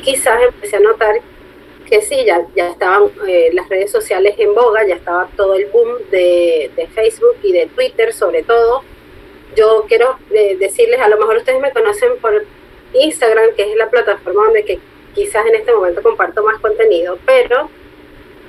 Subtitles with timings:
[0.00, 1.20] quizás empecé a notar
[1.88, 5.66] que sí, ya, ya estaban eh, las redes sociales en boga, ya estaba todo el
[5.66, 8.84] boom de, de Facebook y de Twitter sobre todo.
[9.56, 12.44] Yo quiero eh, decirles, a lo mejor ustedes me conocen por
[12.94, 14.78] Instagram, que es la plataforma donde que
[15.14, 17.68] quizás en este momento comparto más contenido, pero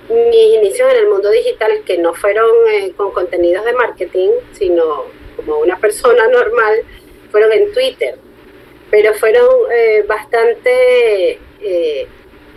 [0.09, 5.05] mis inicios en el mundo digital, que no fueron eh, con contenidos de marketing, sino
[5.35, 6.83] como una persona normal,
[7.31, 8.17] fueron en Twitter.
[8.91, 12.07] Pero fueron eh, bastante eh,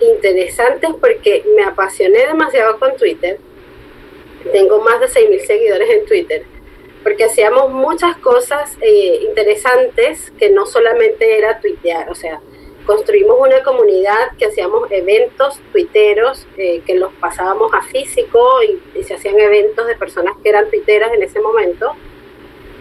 [0.01, 3.39] interesantes porque me apasioné demasiado con Twitter.
[4.53, 6.45] Tengo más de 6.000 seguidores en Twitter.
[7.03, 8.77] Porque hacíamos muchas cosas
[9.23, 12.41] interesantes que no solamente era tuitear, o sea,
[12.87, 19.15] construimos una comunidad que hacíamos eventos tuiteros, eh, que los pasábamos a físico y, se
[19.15, 21.93] hacían eventos de personas que eran tuiteras en ese momento.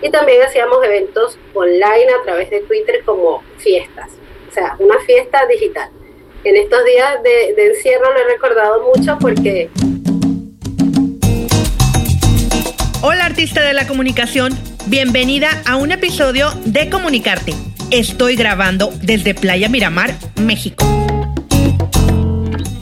[0.04, 4.12] Y también hacíamos eventos online a través de Twitter como fiestas,
[4.50, 5.90] o sea, una fiesta digital.
[6.44, 9.70] En estos días de, de encierro lo he recordado mucho porque...
[13.02, 14.52] Hola artista de la comunicación,
[14.88, 17.54] bienvenida a un episodio de Comunicarte
[17.94, 20.84] Estoy grabando desde Playa Miramar, México.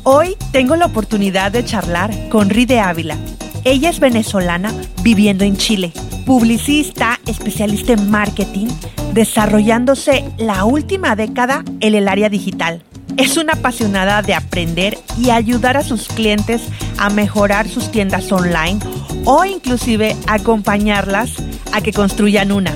[0.03, 3.17] Hoy tengo la oportunidad de charlar con Ride Ávila.
[3.65, 5.91] Ella es venezolana viviendo en Chile,
[6.25, 8.67] publicista, especialista en marketing,
[9.13, 12.83] desarrollándose la última década en el área digital.
[13.17, 16.61] Es una apasionada de aprender y ayudar a sus clientes
[16.97, 18.79] a mejorar sus tiendas online
[19.25, 21.35] o inclusive acompañarlas
[21.73, 22.73] a que construyan una.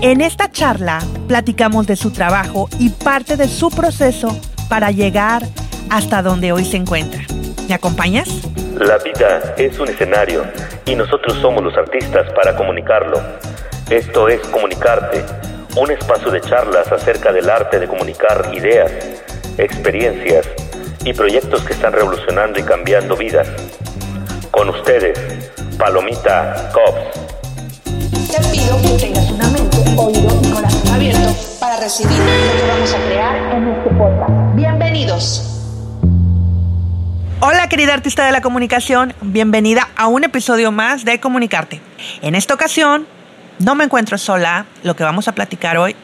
[0.00, 4.38] En esta charla platicamos de su trabajo y parte de su proceso
[4.68, 5.48] para llegar
[5.90, 7.24] hasta donde hoy se encuentra.
[7.68, 8.28] ¿Me acompañas?
[8.78, 10.42] La vida es un escenario
[10.86, 13.20] y nosotros somos los artistas para comunicarlo.
[13.90, 15.22] Esto es Comunicarte,
[15.76, 18.90] un espacio de charlas acerca del arte de comunicar ideas,
[19.58, 20.48] experiencias
[21.04, 23.46] y proyectos que están revolucionando y cambiando vidas.
[24.50, 25.18] Con ustedes,
[25.78, 27.20] Palomita Cops.
[28.30, 32.94] Te pido que tengas una mente oído y corazón abierto para recibir lo que vamos
[32.94, 34.54] a crear en este podcast.
[34.54, 35.47] Bienvenidos.
[37.40, 41.80] Hola querida artista de la comunicación, bienvenida a un episodio más de Comunicarte.
[42.20, 43.06] En esta ocasión
[43.60, 45.94] no me encuentro sola, lo que vamos a platicar hoy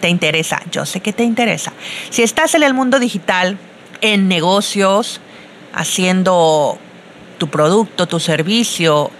[0.00, 1.74] te interesa, yo sé que te interesa.
[2.08, 3.58] Si estás en el mundo digital,
[4.00, 5.20] en negocios,
[5.74, 6.78] haciendo
[7.36, 9.10] tu producto, tu servicio,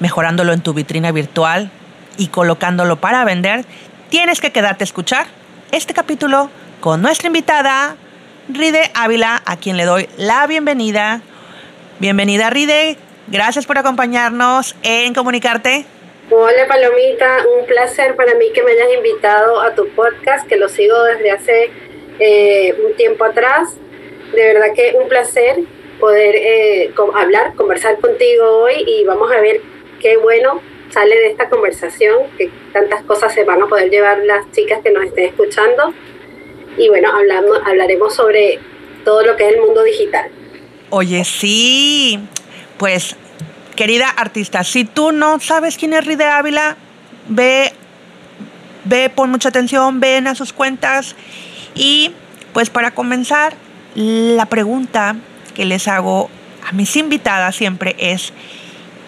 [0.00, 1.70] mejorándolo en tu vitrina virtual,
[2.16, 3.66] y colocándolo para vender,
[4.08, 5.26] tienes que quedarte a escuchar
[5.72, 6.48] este capítulo
[6.80, 7.96] con nuestra invitada,
[8.48, 11.20] Ride Ávila, a quien le doy la bienvenida.
[12.00, 12.96] Bienvenida, Ride.
[13.28, 15.86] Gracias por acompañarnos en Comunicarte.
[16.30, 20.68] Hola Palomita, un placer para mí que me hayas invitado a tu podcast, que lo
[20.68, 21.70] sigo desde hace
[22.18, 23.76] eh, un tiempo atrás.
[24.32, 25.58] De verdad que un placer
[26.00, 29.60] poder eh, hablar, conversar contigo hoy y vamos a ver
[30.00, 30.60] qué bueno
[30.90, 34.90] sale de esta conversación, que tantas cosas se van a poder llevar las chicas que
[34.90, 35.94] nos estén escuchando.
[36.76, 38.58] Y bueno, hablamos, hablaremos sobre
[39.04, 40.30] todo lo que es el mundo digital.
[40.90, 42.18] Oye, sí,
[42.78, 43.16] pues
[43.76, 46.76] querida artista, si tú no sabes quién es Ride Ávila,
[47.28, 47.72] ve,
[48.84, 51.16] ve, pon mucha atención, ven a sus cuentas.
[51.74, 52.12] Y
[52.52, 53.54] pues para comenzar,
[53.94, 55.16] la pregunta
[55.54, 56.30] que les hago
[56.66, 58.32] a mis invitadas siempre es,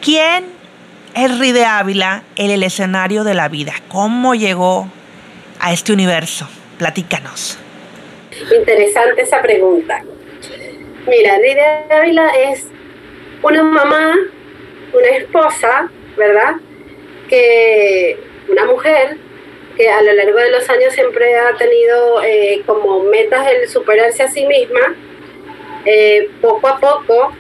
[0.00, 0.44] ¿quién
[1.14, 3.74] es Ride Ávila en el escenario de la vida?
[3.88, 4.88] ¿Cómo llegó
[5.60, 6.48] a este universo?
[6.78, 7.58] Platícanos.
[8.54, 10.02] Interesante esa pregunta.
[11.06, 12.66] Mira, Ride Ávila es
[13.42, 14.16] una mamá,
[14.92, 16.54] una esposa, ¿verdad?
[17.28, 18.18] Que
[18.48, 19.18] una mujer
[19.76, 24.22] que a lo largo de los años siempre ha tenido eh, como metas el superarse
[24.22, 24.94] a sí misma.
[25.84, 27.32] Eh, poco a poco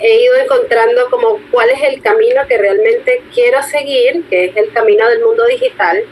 [0.00, 4.72] he ido encontrando como cuál es el camino que realmente quiero seguir, que es el
[4.72, 6.04] camino del mundo digital,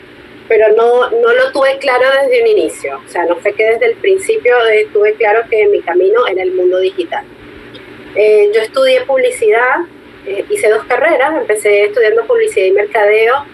[0.49, 3.01] pero no, no lo tuve claro desde un inicio.
[3.05, 4.55] O sea, no fue que desde el principio
[4.93, 7.25] tuve claro que mi camino era el mundo digital.
[8.15, 9.81] Eh, yo estudié publicidad,
[10.27, 13.45] eh, hice dos carreras, empecé estudiando publicidad y mercadeo.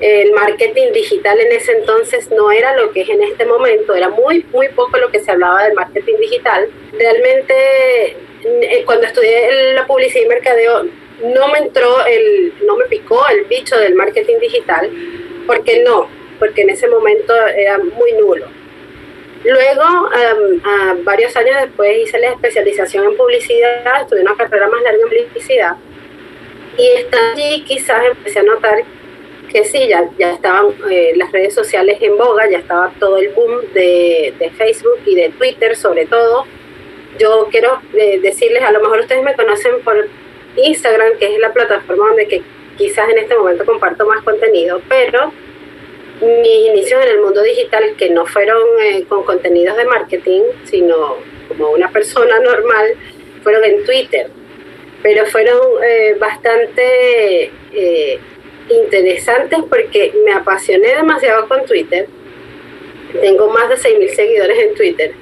[0.00, 4.08] El marketing digital en ese entonces no era lo que es en este momento, era
[4.08, 6.68] muy, muy poco lo que se hablaba del marketing digital.
[6.92, 10.84] Realmente eh, cuando estudié la publicidad y mercadeo,
[11.22, 14.88] no me entró el, no me picó el bicho del marketing digital,
[15.46, 18.46] porque no, porque en ese momento era muy nulo.
[19.44, 20.10] Luego,
[21.04, 25.76] varios años después, hice la especialización en publicidad, estudié una carrera más larga en publicidad,
[26.76, 28.78] y está allí quizás empecé a notar
[29.48, 33.30] que sí, ya, ya estaban eh, las redes sociales en boga, ya estaba todo el
[33.30, 36.46] boom de, de Facebook y de Twitter sobre todo.
[37.18, 40.06] Yo quiero eh, decirles, a lo mejor ustedes me conocen por
[40.56, 42.42] Instagram, que es la plataforma donde que
[42.76, 45.32] quizás en este momento comparto más contenido, pero
[46.20, 51.16] mis inicios en el mundo digital, que no fueron eh, con contenidos de marketing, sino
[51.48, 52.94] como una persona normal,
[53.42, 54.28] fueron en Twitter.
[55.02, 58.18] Pero fueron eh, bastante eh,
[58.68, 62.08] interesantes porque me apasioné demasiado con Twitter.
[63.20, 65.12] Tengo más de 6.000 seguidores en Twitter.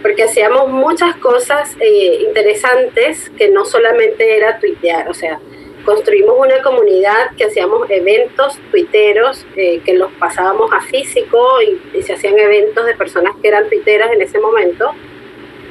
[0.00, 1.76] Porque hacíamos muchas cosas
[2.20, 5.08] interesantes que no solamente era tuitear.
[5.08, 5.40] O sea,
[5.88, 12.12] construimos una comunidad que hacíamos eventos tuiteros, eh, que los pasábamos a físico y, se
[12.12, 14.92] hacían eventos de personas que eran tuiteras en ese momento.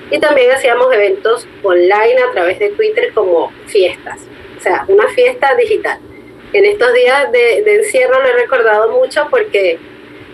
[0.10, 4.22] Y también hacíamos eventos online a través de Twitter como fiestas,
[4.58, 6.00] o sea, una fiesta digital.
[6.52, 9.78] En estos días de, de encierro lo he recordado mucho porque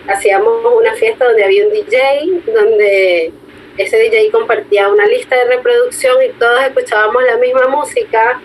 [0.08, 3.32] hacíamos una fiesta donde había un DJ, donde
[3.76, 8.40] ese DJ compartía una lista de reproducción y todos escuchábamos la misma música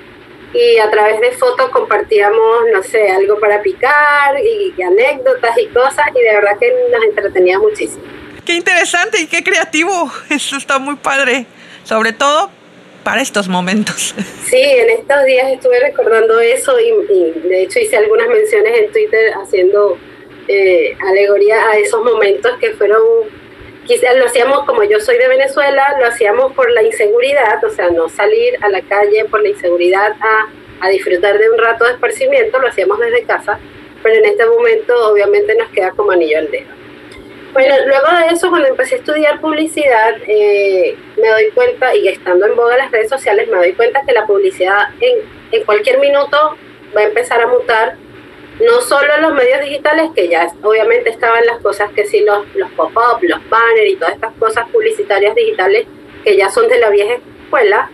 [0.54, 6.06] y a través de fotos compartíamos, no sé, algo para picar y, anécdotas y cosas
[6.16, 8.04] y de verdad que nos entretenía muchísimo.
[8.46, 11.46] Qué interesante y qué creativo, eso está muy padre,
[11.84, 12.50] sobre todo
[13.04, 14.16] para estos momentos.
[14.50, 19.32] Sí, en estos días estuve recordando eso y, de hecho hice algunas menciones en Twitter
[19.40, 19.96] haciendo
[20.48, 23.00] eh, alegoría a esos momentos que fueron
[23.90, 27.90] quizás lo hacíamos como yo soy de Venezuela, lo hacíamos por la inseguridad, o sea,
[27.90, 31.94] no salir a la calle por la inseguridad a, a disfrutar de un rato de
[31.94, 33.58] esparcimiento, lo hacíamos desde casa,
[34.04, 36.68] pero en este momento obviamente nos queda como anillo al dedo.
[37.52, 42.46] Bueno, luego de eso, cuando empecé a estudiar publicidad, eh, me doy cuenta, y estando
[42.46, 45.18] en boga las redes sociales, me doy cuenta que la publicidad en,
[45.52, 46.56] en cualquier minuto
[46.96, 47.96] va a empezar a mutar
[48.60, 52.70] no solo los medios digitales, que ya obviamente estaban las cosas que sí, los, los
[52.72, 55.88] pop-up, los banners y todas estas cosas publicitarias digitales
[56.24, 57.16] que ya son de la vieja
[57.46, 57.90] escuela,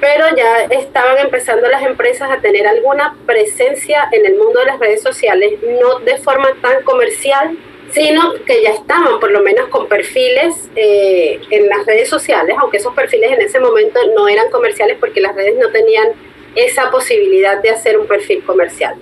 [0.00, 4.78] pero ya estaban empezando las empresas a tener alguna presencia en el mundo de las
[4.78, 7.56] redes sociales, no de forma tan comercial,
[7.92, 12.78] sino que ya estaban por lo menos con perfiles eh, en las redes sociales, aunque
[12.78, 16.08] esos perfiles en ese momento no eran comerciales porque las redes no tenían
[16.54, 18.96] esa posibilidad de hacer un perfil comercial.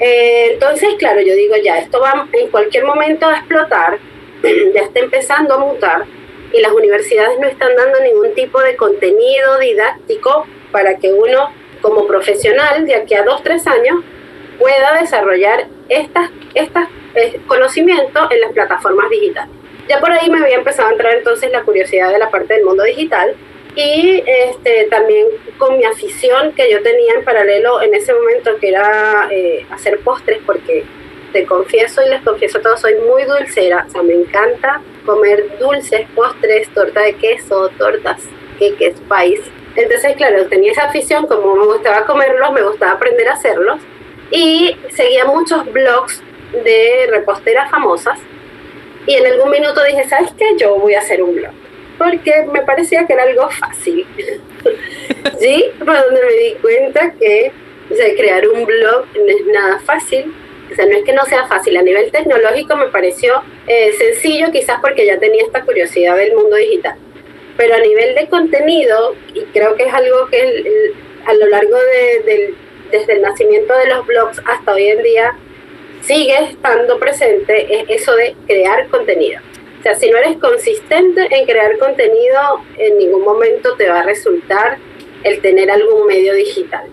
[0.00, 3.98] Eh, entonces, claro, yo digo, ya, esto va en cualquier momento a explotar,
[4.42, 6.04] ya está empezando a mutar
[6.52, 11.52] y las universidades no están dando ningún tipo de contenido didáctico para que uno,
[11.82, 14.04] como profesional, de aquí a dos, tres años,
[14.58, 19.54] pueda desarrollar estas, estas eh, conocimientos en las plataformas digitales.
[19.88, 22.64] Ya por ahí me había empezado a entrar entonces la curiosidad de la parte del
[22.64, 23.34] mundo digital
[23.78, 28.70] y este, también con mi afición que yo tenía en paralelo en ese momento, que
[28.70, 30.84] era eh, hacer postres, porque
[31.32, 35.58] te confieso y les confieso a todos, soy muy dulcera, o sea, me encanta comer
[35.60, 38.20] dulces, postres, torta de queso, tortas,
[38.58, 39.40] queques, país.
[39.76, 43.78] Entonces, claro, tenía esa afición, como me gustaba comerlos, me gustaba aprender a hacerlos,
[44.32, 46.20] y seguía muchos blogs
[46.64, 48.18] de reposteras famosas,
[49.06, 50.56] y en algún minuto dije, ¿sabes qué?
[50.56, 51.67] Yo voy a hacer un blog
[51.98, 54.06] porque me parecía que era algo fácil.
[55.38, 55.64] ¿Sí?
[55.78, 57.52] Fue donde me di cuenta que
[58.16, 60.32] crear un blog no es nada fácil.
[60.70, 61.76] O sea, no es que no sea fácil.
[61.76, 66.56] A nivel tecnológico me pareció eh, sencillo, quizás porque ya tenía esta curiosidad del mundo
[66.56, 66.96] digital.
[67.56, 70.92] Pero a nivel de contenido, y creo que es algo que
[71.26, 72.54] a lo largo de,
[72.90, 75.34] desde el nacimiento de los blogs hasta hoy en día
[76.02, 79.40] sigue estando presente, es eso de crear contenido.
[79.88, 84.76] Sea, si no eres consistente en crear contenido, en ningún momento te va a resultar
[85.24, 86.84] el tener algún medio digital.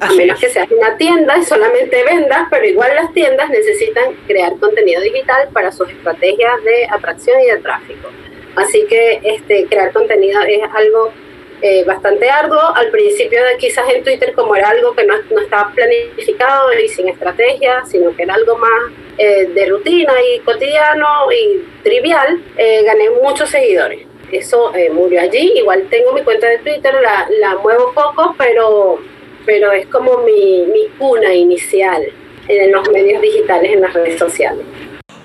[0.00, 4.56] A menos que seas una tienda y solamente vendas, pero igual las tiendas necesitan crear
[4.58, 8.08] contenido digital para sus estrategias de atracción y de tráfico.
[8.56, 11.12] Así que este, crear contenido es algo
[11.62, 12.74] eh, bastante arduo.
[12.74, 16.88] Al principio de quizás en Twitter como era algo que no, no estaba planificado y
[16.88, 22.82] sin estrategia, sino que era algo más eh, de rutina y cotidiano y trivial, eh,
[22.84, 24.06] gané muchos seguidores.
[24.32, 25.54] Eso murió allí.
[25.56, 29.00] Igual tengo mi cuenta de Twitter, la, la muevo poco, pero,
[29.44, 32.04] pero es como mi, mi cuna inicial
[32.46, 34.64] en los medios digitales, en las redes sociales.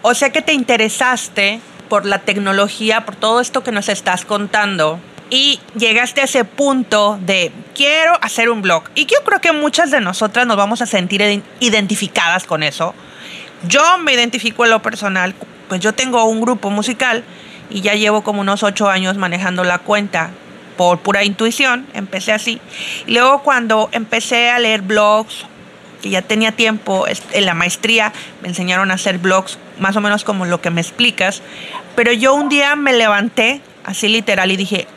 [0.01, 4.99] O sea que te interesaste por la tecnología, por todo esto que nos estás contando,
[5.29, 8.83] y llegaste a ese punto de quiero hacer un blog.
[8.95, 12.93] Y yo creo que muchas de nosotras nos vamos a sentir identificadas con eso.
[13.67, 15.33] Yo me identifico en lo personal,
[15.67, 17.23] pues yo tengo un grupo musical
[17.69, 20.29] y ya llevo como unos ocho años manejando la cuenta
[20.77, 22.61] por pura intuición, empecé así.
[23.07, 25.45] Y luego cuando empecé a leer blogs
[26.01, 30.23] que ya tenía tiempo en la maestría, me enseñaron a hacer blogs, más o menos
[30.23, 31.41] como lo que me explicas,
[31.95, 34.87] pero yo un día me levanté, así literal, y dije,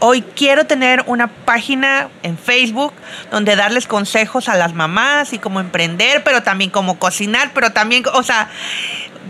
[0.00, 2.92] hoy quiero tener una página en Facebook
[3.30, 8.04] donde darles consejos a las mamás y cómo emprender, pero también cómo cocinar, pero también,
[8.14, 8.48] o sea,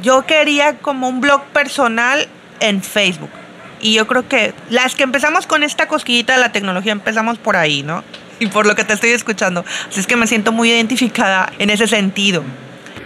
[0.03, 2.29] yo quería como un blog personal
[2.61, 3.31] en Facebook.
[3.81, 7.57] Y yo creo que las que empezamos con esta cosquillita de la tecnología empezamos por
[7.57, 8.03] ahí, ¿no?
[8.41, 9.65] Y por lo que te estoy escuchando.
[9.89, 12.43] Así es que me siento muy identificada en ese sentido.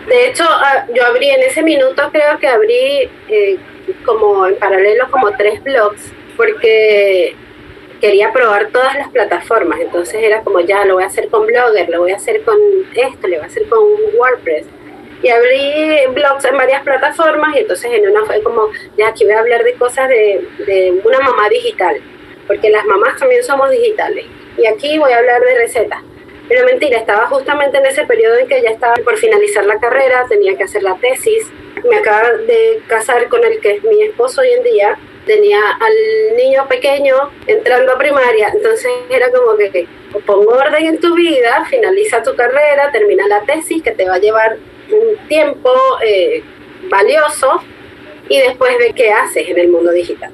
[0.09, 3.59] De hecho, ah, yo abrí en ese minuto, creo que abrí eh,
[4.04, 6.00] como en paralelo como tres blogs,
[6.37, 7.37] porque
[8.02, 9.80] quería probar todas las plataformas.
[9.80, 12.59] Entonces era como, ya lo voy a hacer con Blogger, lo voy a hacer con
[12.94, 13.82] esto, lo voy a hacer con
[14.18, 14.66] WordPress
[15.23, 18.68] y abrí blogs en varias plataformas y entonces en una fue como,
[18.99, 22.00] ya aquí voy a hablar de cosas de, de una mamá digital,
[22.47, 24.26] porque las mamás también somos digitales.
[24.59, 26.00] Y aquí voy a hablar de recetas.
[26.49, 30.26] Pero mentira, estaba justamente en ese periodo en que ya estaba por finalizar la carrera,
[30.28, 31.50] tenía que hacer la tesis.
[31.88, 34.99] Me acaba de casar con el que es mi esposo hoy en día.
[35.26, 39.86] Tenía al niño pequeño entrando a primaria, entonces era como que
[40.26, 44.18] pongo orden en tu vida, finaliza tu carrera, termina la tesis que te va a
[44.18, 44.58] llevar
[44.90, 45.72] un tiempo
[46.04, 46.42] eh,
[46.88, 47.62] valioso
[48.28, 50.32] y después de qué haces en el mundo digital.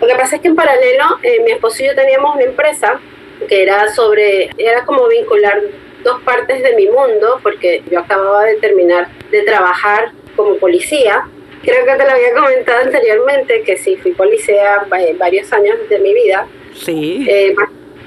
[0.00, 3.00] Lo que pasa es que en paralelo, eh, mi esposo y yo teníamos una empresa
[3.48, 5.60] que era sobre, era como vincular
[6.04, 11.28] dos partes de mi mundo, porque yo acababa de terminar de trabajar como policía.
[11.62, 14.86] Creo que te lo había comentado anteriormente, que sí, fui policía
[15.18, 16.46] varios años de mi vida.
[16.74, 17.26] Sí.
[17.28, 17.54] Eh,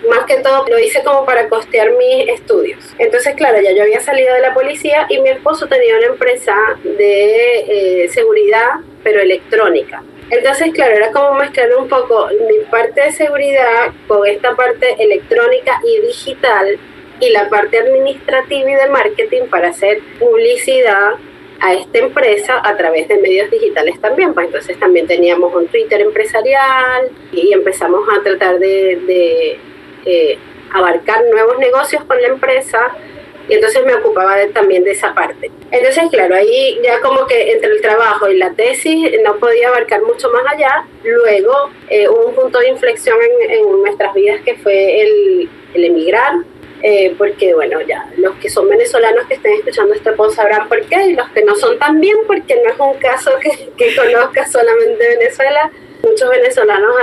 [0.09, 2.93] más que todo lo hice como para costear mis estudios.
[2.97, 6.55] Entonces, claro, ya yo había salido de la policía y mi esposo tenía una empresa
[6.83, 10.01] de eh, seguridad, pero electrónica.
[10.29, 15.79] Entonces, claro, era como mezclar un poco mi parte de seguridad con esta parte electrónica
[15.83, 16.79] y digital
[17.19, 21.15] y la parte administrativa y de marketing para hacer publicidad
[21.61, 24.33] a esta empresa a través de medios digitales también.
[24.33, 29.57] Pues entonces también teníamos un Twitter empresarial y empezamos a tratar de
[30.05, 30.37] eh,
[30.73, 32.91] abarcar nuevos negocios con la empresa
[33.47, 35.51] y entonces me ocupaba también de esa parte.
[35.71, 40.01] Entonces, claro, ahí ya como que entre el trabajo y la tesis no podía abarcar
[40.03, 40.85] mucho más allá.
[41.03, 43.17] Luego eh, hubo un punto de inflexión
[43.49, 46.35] en, nuestras vidas que fue el, el emigrar,
[46.83, 50.81] eh, porque bueno, ya los que son venezolanos que estén escuchando este post sabrán por
[50.85, 54.47] qué, y los que no son también, porque no es un caso que, que conozca
[54.47, 55.71] solamente Venezuela,
[56.03, 56.95] muchos venezolanos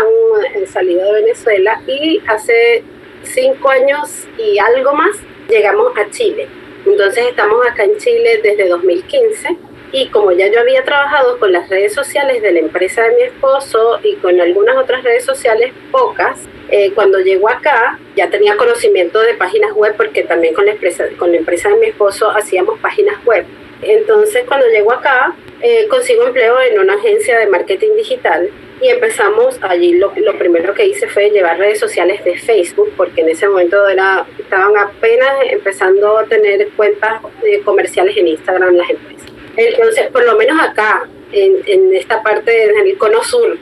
[0.57, 2.83] han, salido de Venezuela y hace
[3.23, 5.17] cinco años y algo más
[5.49, 6.49] llegamos a Chile.
[6.85, 9.57] Entonces estamos acá en Chile desde 2015
[9.93, 13.23] y como ya yo había trabajado con las redes sociales de la empresa de mi
[13.23, 16.39] esposo y con algunas otras redes sociales, pocas,
[16.71, 21.05] eh, cuando llego acá ya tenía conocimiento de páginas web porque también con la empresa,
[21.19, 23.45] con la empresa de mi esposo hacíamos páginas web.
[23.81, 29.59] Entonces cuando llego acá eh, consigo empleo en una agencia de marketing digital y empezamos
[29.63, 33.49] allí lo, lo, primero que hice fue llevar redes sociales de Facebook porque en ese
[33.49, 39.27] momento era, estaban apenas empezando a tener cuentas eh, comerciales en Instagram las empresas.
[39.57, 43.59] Entonces, por lo menos acá, en, en esta parte del cono sur,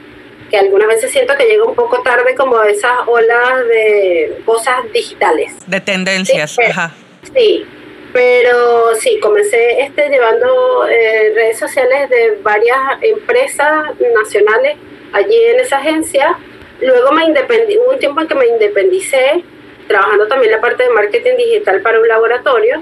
[0.49, 5.53] que algunas veces siento que llega un poco tarde como esas olas de cosas digitales.
[5.67, 6.93] De tendencias, sí, ajá.
[7.33, 7.65] Sí,
[8.13, 14.77] pero sí, comencé este, llevando eh, redes sociales de varias empresas nacionales
[15.13, 16.37] allí en esa agencia.
[16.81, 19.43] Luego me independí, hubo un tiempo en que me independicé,
[19.87, 22.81] trabajando también la parte de marketing digital para un laboratorio.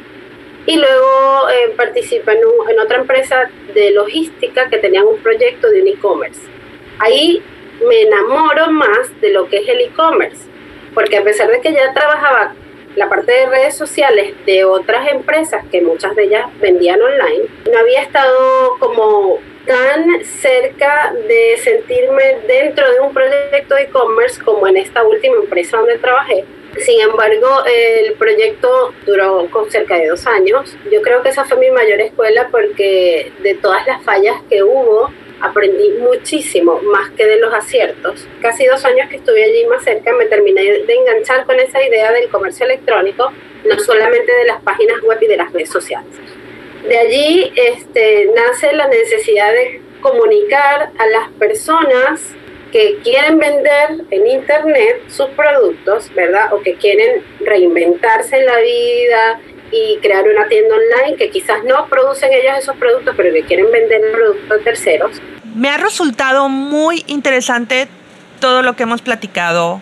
[0.67, 5.69] Y luego eh, participé en, un, en otra empresa de logística que tenían un proyecto
[5.69, 6.41] de un e-commerce.
[6.99, 7.43] Ahí
[7.87, 10.45] me enamoro más de lo que es el e-commerce,
[10.93, 12.53] porque a pesar de que ya trabajaba
[12.95, 17.79] la parte de redes sociales de otras empresas, que muchas de ellas vendían online, no
[17.79, 24.77] había estado como tan cerca de sentirme dentro de un proyecto de e-commerce como en
[24.77, 26.45] esta última empresa donde trabajé.
[26.77, 30.75] Sin embargo, el proyecto duró con cerca de dos años.
[30.91, 35.09] Yo creo que esa fue mi mayor escuela porque de todas las fallas que hubo,
[35.41, 38.27] aprendí muchísimo, más que de los aciertos.
[38.41, 42.11] Casi dos años que estuve allí más cerca, me terminé de enganchar con esa idea
[42.11, 43.31] del comercio electrónico,
[43.65, 46.13] no solamente de las páginas web y de las redes sociales.
[46.87, 52.21] De allí este, nace la necesidad de comunicar a las personas
[52.71, 56.53] que quieren vender en internet sus productos, ¿verdad?
[56.53, 59.39] O que quieren reinventarse en la vida
[59.75, 63.69] y crear una tienda online que quizás no producen ellos esos productos, pero que quieren
[63.71, 65.21] vender productos terceros.
[65.53, 67.87] Me ha resultado muy interesante
[68.39, 69.81] todo lo que hemos platicado,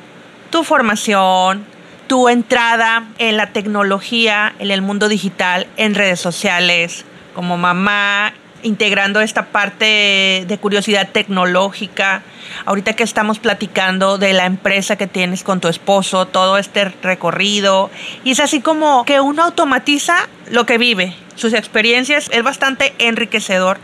[0.49, 1.65] tu formación,
[2.07, 8.33] tu entrada en la tecnología, en el mundo digital, en redes sociales, como mamá,
[8.63, 12.23] integrando esta parte de curiosidad tecnológica.
[12.65, 17.89] Ahorita que estamos platicando de la empresa que tienes con tu esposo, todo este recorrido.
[18.23, 22.29] Y es así como que uno automatiza lo que vive, sus experiencias.
[22.31, 23.77] Es bastante enriquecedor,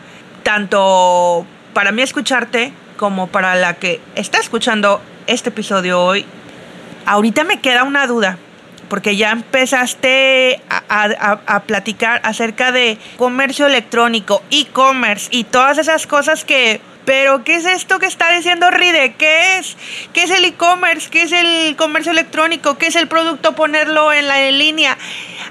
[0.44, 6.26] tanto para mí escucharte como para la que está escuchando este episodio hoy.
[7.06, 8.38] Ahorita me queda una duda
[8.90, 16.82] porque ya empezaste a, platicar acerca de comercio electrónico, e-commerce y todas esas cosas que...
[17.06, 19.16] Pero, ¿qué es esto que está diciendo Ride?
[19.18, 19.78] ¿Qué es?
[20.14, 21.10] ¿Qué es el e-commerce?
[21.10, 22.78] ¿Qué es el comercio electrónico?
[22.78, 23.56] ¿Qué es el producto?
[23.56, 24.96] Ponerlo en la línea.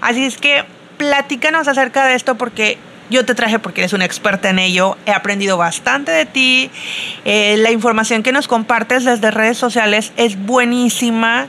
[0.00, 0.64] Así es que
[0.98, 2.78] platícanos acerca de esto porque
[3.10, 6.70] yo te traje porque eres una experta en ello, he aprendido bastante de ti,
[7.24, 11.48] eh, la información que nos compartes desde redes sociales es buenísima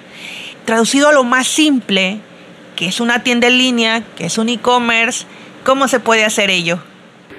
[0.69, 2.19] traducido a lo más simple,
[2.75, 5.25] que es una tienda en línea, que es un e-commerce,
[5.65, 6.77] ¿cómo se puede hacer ello?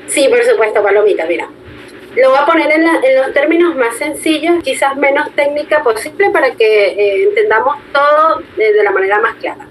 [0.08, 1.48] Sí, por supuesto, Palomita, mira.
[2.16, 6.88] Lo voy a poner en, los términos más sencillos, quizás menos técnica posible para que
[6.88, 9.64] eh, entendamos todo de, la manera más clara.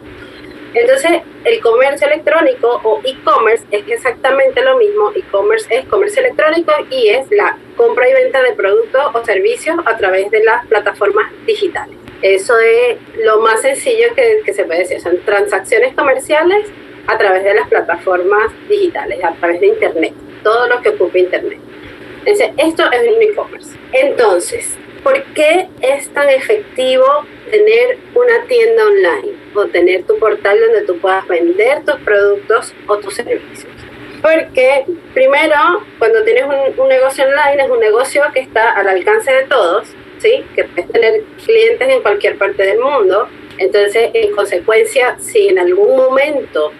[0.74, 5.12] Entonces, el comercio electrónico o e-commerce es exactamente lo mismo.
[5.14, 9.98] E-commerce es comercio electrónico y es la compra y venta de productos o servicios a
[9.98, 11.98] través de las plataformas digitales.
[12.22, 15.00] Eso es lo más sencillo que, se puede decir.
[15.00, 16.68] Son transacciones comerciales
[17.08, 21.60] a través de las plataformas digitales, a través de Internet, todo lo que ocupa Internet.
[22.26, 23.78] Entonces, esto es un e-commerce.
[23.94, 27.06] Entonces, ¿por qué es tan efectivo
[27.50, 32.98] tener una tienda online o tener tu portal donde tú puedas vender tus productos o
[32.98, 33.72] tus servicios?
[34.22, 34.84] Porque
[35.14, 35.56] primero,
[35.98, 39.96] cuando tienes un, un negocio online, es un negocio que está al alcance de todos
[40.20, 40.46] ¿sí?
[40.56, 43.28] Que puedes tener clientes en cualquier parte del mundo.
[43.58, 46.72] Entonces, en consecuencia, si en algún momento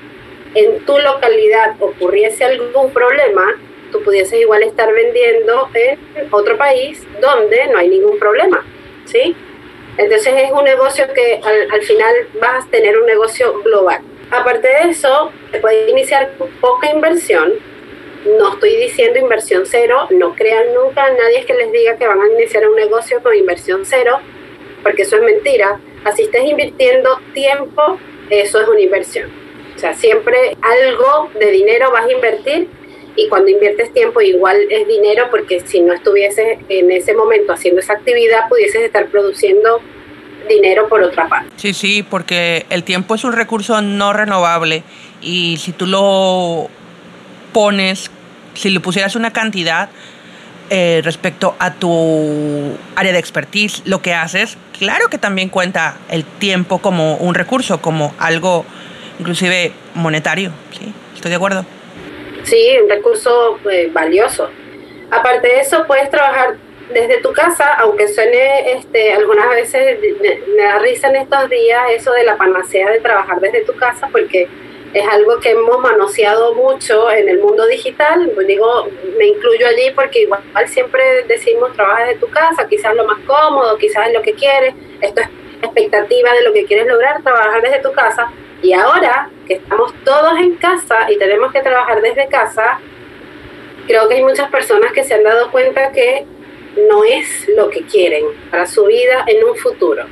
[0.56, 3.56] en tu localidad ocurriese algún problema,
[3.92, 6.00] tú pudieses igual estar vendiendo en
[6.32, 8.66] otro país donde no hay ningún problema,
[9.06, 9.36] ¿sí?
[9.98, 14.02] Entonces es un negocio que al, al final vas a tener un negocio global.
[14.32, 17.54] Aparte de eso, se puede iniciar con poca inversión,
[18.26, 22.22] no estoy diciendo inversión cero, no crean nunca a nadie que les diga que van
[22.22, 24.20] a iniciar un negocio con inversión cero,
[24.84, 25.80] porque eso es mentira.
[26.04, 27.98] Así estés invirtiendo tiempo,
[28.30, 29.30] eso es una inversión.
[29.76, 32.70] O sea, siempre algo de dinero vas a invertir
[33.16, 37.82] y cuando inviertes tiempo igual es dinero porque si no estuvieses en ese momento haciendo
[37.82, 39.82] esa actividad pudieses estar produciendo
[40.48, 41.50] dinero por otra parte.
[41.58, 44.84] Sí, sí, porque el tiempo es un recurso no renovable
[45.22, 46.70] y si tú lo
[47.54, 48.12] pones,
[48.54, 49.90] si le pusieras una cantidad
[50.70, 56.24] eh, respecto a tu área de expertise, lo que haces, claro que también cuenta el
[56.24, 58.66] tiempo como un recurso, como algo
[59.20, 60.94] inclusive monetario, ¿sí?
[61.16, 61.66] Estoy de acuerdo.
[62.44, 64.50] Sí, un recurso eh, valioso.
[65.12, 66.56] Aparte de eso, puedes trabajar
[66.94, 70.00] desde tu casa, aunque suene este, algunas veces,
[70.56, 74.08] me da risa en estos días eso de la panacea de trabajar desde tu casa,
[74.12, 74.48] porque
[74.94, 78.32] es algo que hemos manoseado mucho en el mundo digital.
[78.34, 83.06] Pues digo, me incluyo allí porque igual siempre decimos trabaja desde tu casa, quizás lo
[83.06, 85.30] más cómodo, quizás es lo que quieres, esto es
[85.62, 88.32] expectativa de lo que quieres lograr, trabajar desde tu casa.
[88.62, 92.80] Y ahora que estamos todos en casa y tenemos que trabajar desde casa,
[93.88, 96.26] creo que hay muchas personas que se han dado cuenta que
[96.90, 100.04] no es lo que quieren para su vida en un futuro.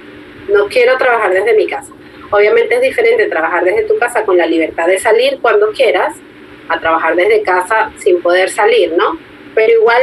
[0.49, 1.96] No quiero trabajar desde mi casa.
[2.29, 6.15] Obviamente es diferente trabajar desde tu casa con la libertad de salir cuando quieras,
[6.69, 9.17] a trabajar desde casa sin poder salir, ¿no?
[9.55, 10.01] Pero igual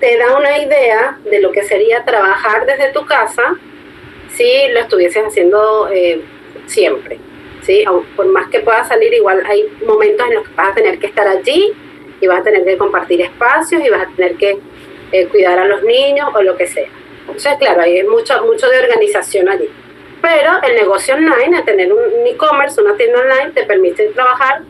[0.00, 3.54] te da una idea de lo que sería trabajar desde tu casa
[4.30, 6.22] si lo estuvieses haciendo eh,
[6.66, 7.18] siempre,
[7.62, 7.84] ¿sí?
[8.16, 11.06] por más que puedas salir, igual hay momentos en los que vas a tener que
[11.08, 11.72] estar allí
[12.20, 14.58] y vas a tener que compartir espacios y vas a tener que
[15.12, 16.88] eh, cuidar a los niños o lo que sea.
[17.20, 19.68] Entonces, claro, hay mucho, mucho de organización allí.
[20.20, 24.62] Pero el negocio online, el tener un e-commerce, una tienda online, te permite trabajar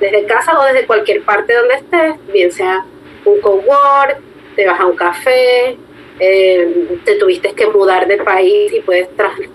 [0.00, 2.84] desde casa o desde cualquier parte donde estés, bien sea
[3.24, 4.18] un cowork,
[4.54, 5.76] te vas a un café,
[6.20, 9.08] eh, te tuviste que mudar de país y puedes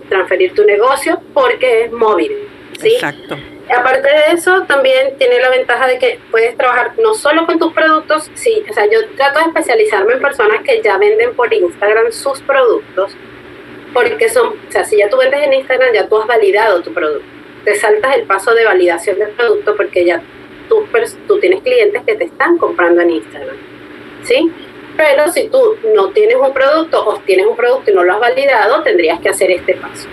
[0.10, 2.32] transferir tu negocio porque es móvil.
[2.80, 2.96] ¿sí?
[2.96, 3.38] Exacto.
[3.70, 7.72] Aparte de eso, también tiene la ventaja de que puedes trabajar no solo con tus
[7.72, 12.12] productos, sí, o sea, yo trato de especializarme en personas que ya venden por Instagram
[12.12, 13.16] sus productos,
[13.94, 16.94] porque son, o sea, si ya tú vendes en Instagram, ya tú has validado tu
[16.94, 17.26] producto.
[17.64, 20.22] Te saltas el paso de validación del producto porque ya
[20.68, 20.86] tú,
[21.28, 23.56] tú tienes clientes que te están comprando en Instagram.
[24.24, 24.52] ¿Sí?
[24.98, 28.20] Pero si tú no tienes un producto o tienes un producto y no lo has
[28.20, 30.08] validado, tendrías que hacer este paso.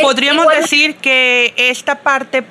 [0.00, 2.44] podríamos decir que esta parte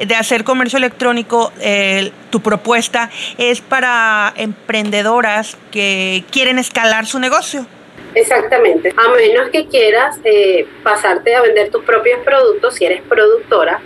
[0.00, 7.66] de hacer comercio electrónico, eh, tu propuesta es para emprendedoras que quieren escalar su negocio.
[8.14, 13.80] Exactamente, a menos que quieras eh, pasarte a vender tus propios productos si eres productora.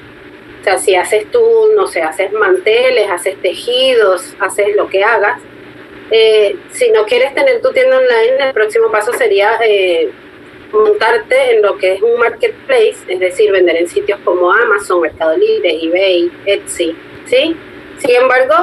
[0.61, 1.41] O sea, si haces tú,
[1.77, 5.41] no sé, haces manteles, haces tejidos, haces lo que hagas.
[6.11, 9.59] Eh, si no quieres tener tu tienda online, el próximo paso sería
[10.73, 15.37] montarte en lo que es un marketplace, es decir, vender en sitios como Amazon, Mercado
[15.37, 17.57] Libre, eBay, Etsy, ¿sí?
[17.99, 18.55] Sin embargo,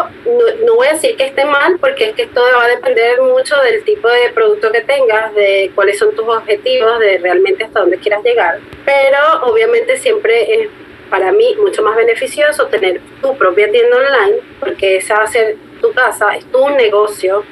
[0.65, 3.56] no, voy a decir que esté mal porque es que esto va a depender mucho
[3.62, 7.98] del tipo de producto que tengas, de cuáles son tus objetivos, de realmente hasta dónde
[7.98, 8.60] quieras llegar.
[8.86, 10.69] Pero obviamente siempre es
[11.10, 15.58] para mí mucho más beneficioso tener tu propia tienda online porque esa va a ser
[15.82, 17.43] tu casa, es tu negocio,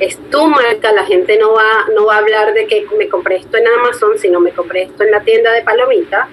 [0.00, 3.36] es tu marca, la gente no va, no va a hablar de que me compré
[3.36, 6.28] esto en Amazon, sino me compré esto en la tienda de Palomita.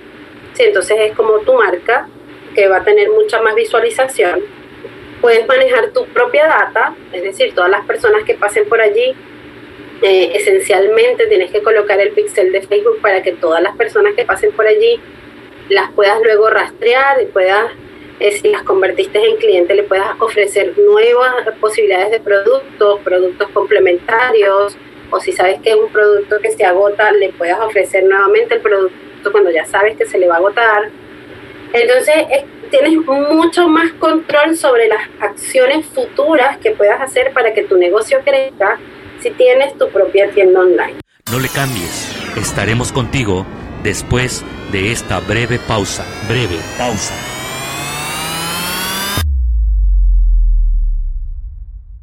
[0.53, 2.07] Sí, entonces es como tu marca,
[2.55, 4.41] que va a tener mucha más visualización.
[5.21, 9.15] Puedes manejar tu propia data, es decir, todas las personas que pasen por allí,
[10.01, 14.25] eh, esencialmente tienes que colocar el pixel de Facebook para que todas las personas que
[14.25, 15.01] pasen por allí
[15.69, 17.71] las puedas luego rastrear y puedas
[18.19, 24.75] si las convertiste en cliente, le puedas ofrecer nuevas posibilidades de productos, productos complementarios,
[25.11, 28.61] o si sabes que es un producto que se agota, le puedas ofrecer nuevamente el
[28.61, 30.89] producto cuando ya sabes que se le va a agotar.
[31.73, 32.15] Entonces,
[32.67, 38.19] tienes mucho más control sobre las acciones futuras que puedas hacer para que tu negocio
[38.23, 38.79] crezca
[39.21, 40.95] si tienes tu propia tienda online.
[41.31, 43.45] No le cambies, estaremos contigo
[43.83, 46.05] después de esta breve pausa.
[46.27, 47.13] Breve pausa.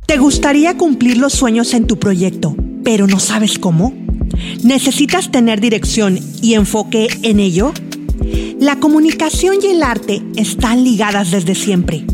[0.06, 3.94] ¿Te gustaría cumplir los sueños en tu proyecto, pero no sabes cómo?
[4.62, 7.72] ¿Necesitas tener dirección y enfoque en ello?
[8.64, 12.06] La comunicación y el arte están ligadas desde siempre.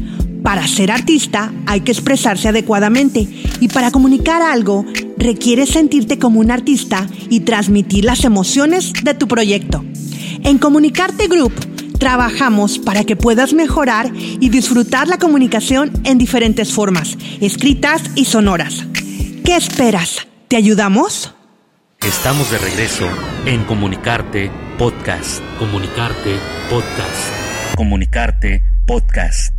[0.43, 3.29] Para ser artista hay que expresarse adecuadamente
[3.61, 4.85] y para comunicar algo
[5.17, 9.85] requiere sentirte como un artista y transmitir las emociones de tu proyecto.
[10.43, 11.53] En Comunicarte Group
[12.01, 18.87] Trabajamos para que puedas mejorar y disfrutar la comunicación en diferentes formas, escritas y sonoras.
[19.45, 20.27] ¿Qué esperas?
[20.49, 21.33] ¿Te ayudamos?
[22.01, 23.07] Estamos de regreso
[23.47, 25.43] en Comunicarte Podcast.
[25.59, 26.37] Comunicarte
[26.71, 27.77] Podcast.
[27.77, 29.53] Comunicarte Podcast.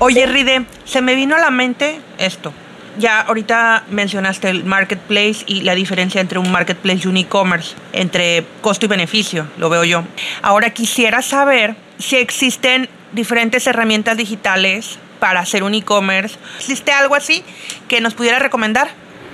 [0.00, 2.52] Oye, Ride, se me vino a la mente esto
[2.98, 8.44] ya ahorita mencionaste el marketplace y la diferencia entre un marketplace y un e-commerce, entre
[8.60, 10.02] costo y beneficio, lo veo yo.
[10.42, 16.36] Ahora quisiera saber si existen diferentes herramientas digitales para hacer un e-commerce.
[16.58, 17.42] ¿Existe algo así
[17.88, 18.88] que nos pudiera recomendar?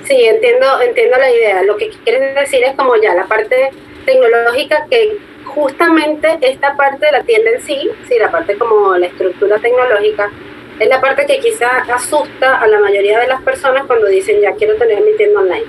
[0.06, 1.62] Sí, entiendo, entiendo la idea.
[1.62, 3.70] Lo que quieres decir es como ya la parte
[4.04, 9.06] tecnológica que justamente esta parte de la tienda en sí, sí, la parte como la
[9.06, 10.30] estructura tecnológica,
[10.78, 14.52] es la parte que quizá asusta a la mayoría de las personas cuando dicen ya
[14.54, 15.66] quiero tener mi tienda online.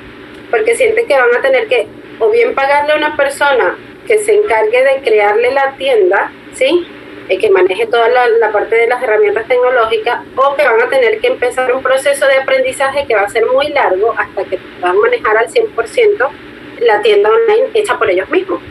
[0.50, 1.88] Porque sienten que van a tener que
[2.20, 6.88] o bien pagarle a una persona que se encargue de crearle la tienda, ¿sí?
[7.28, 11.20] Y que maneje toda la, parte de las herramientas tecnológicas, o que van a tener
[11.20, 14.98] que empezar un proceso de aprendizaje que va a ser muy largo hasta que puedan
[15.00, 16.30] manejar al 100%
[16.80, 18.62] la tienda online hecha por ellos mismos.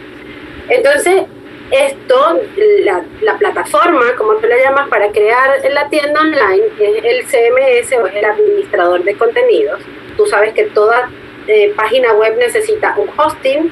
[0.69, 1.25] Entonces,
[1.71, 2.41] esto,
[2.85, 7.93] la, la, plataforma, como tú la llamas, para crear la tienda online es el CMS
[7.99, 9.81] o el administrador de contenidos.
[10.17, 11.11] Tú sabes que toda
[11.47, 13.71] eh, página web necesita un hosting,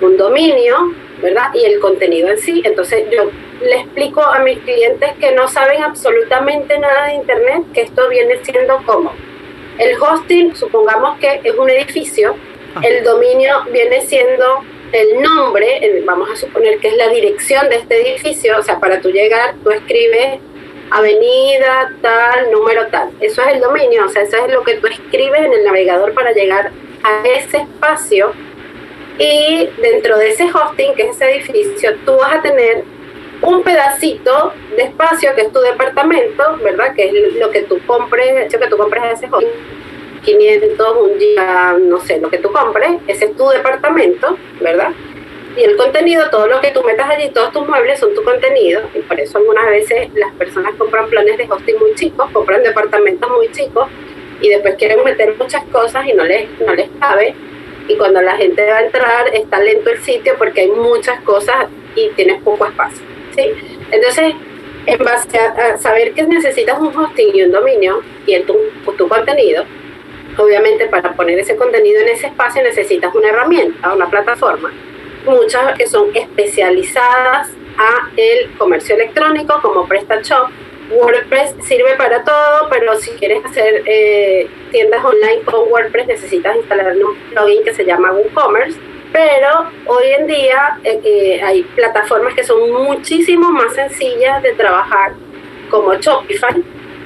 [0.00, 1.54] un dominio, ¿verdad?
[1.54, 2.62] Y el contenido en sí.
[2.64, 3.30] Entonces yo
[3.62, 8.38] le explico a mis clientes que no saben absolutamente nada de Internet, que esto viene
[8.42, 9.12] siendo como
[9.78, 12.36] el hosting, supongamos que es un edificio,
[12.80, 14.60] el dominio viene siendo
[14.92, 19.00] el nombre, vamos a suponer que es la dirección de este edificio, o sea, para
[19.00, 20.38] tú llegar, tú escribes
[20.90, 23.10] avenida tal, número tal.
[23.20, 26.12] Eso es el dominio, o sea, eso es lo que tú escribes en el navegador
[26.12, 26.70] para llegar
[27.02, 28.32] a ese espacio.
[29.18, 32.84] Y dentro de ese hosting, que es ese edificio, tú vas a tener
[33.40, 36.94] un pedacito de espacio que es tu departamento, ¿verdad?
[36.94, 39.81] Que es lo que tú compres, que tú compres ese hosting
[40.22, 44.90] 500, un día, no sé, lo que tú compres, ese es tu departamento, ¿verdad?
[45.56, 48.82] Y el contenido, todo lo que tú metas allí, todos tus muebles son tu contenido,
[48.94, 53.30] y por eso algunas veces las personas compran planes de hosting muy chicos, compran departamentos
[53.30, 53.88] muy chicos,
[54.40, 57.34] y después quieren meter muchas cosas y no les, no les cabe,
[57.88, 61.66] y cuando la gente va a entrar está lento el sitio porque hay muchas cosas
[61.96, 63.02] y tienes poco espacio,
[63.34, 63.50] ¿sí?
[63.90, 64.34] Entonces,
[64.86, 68.56] en base a, saber que necesitas un hosting y un dominio y el tu,
[68.96, 69.64] tu contenido,
[70.36, 74.72] Obviamente para poner ese contenido en ese espacio necesitas una herramienta, una plataforma.
[75.24, 80.48] muchas que son especializadas a el comercio electrónico como PrestaShop.
[80.90, 86.94] WordPress sirve para todo, pero si quieres hacer eh, tiendas online con WordPress necesitas instalar
[86.96, 88.78] un plugin que se llama WooCommerce.
[89.12, 95.12] Pero hoy en día eh, eh, hay plataformas que son muchísimo más sencillas de trabajar,
[95.70, 96.62] como Shopify,